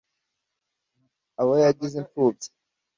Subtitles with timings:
[1.41, 2.49] abo yagize impfubyi